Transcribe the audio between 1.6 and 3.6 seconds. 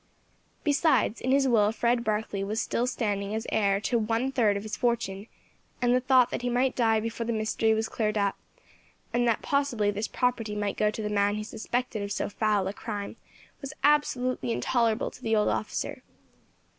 Fred Barkley was still standing as